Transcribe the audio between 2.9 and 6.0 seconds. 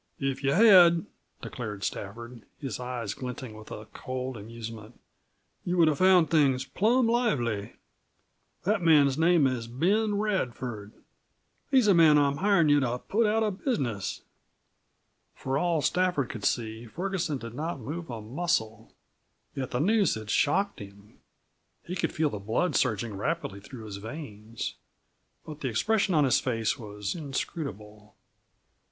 glinting with a cold amusement, "you would have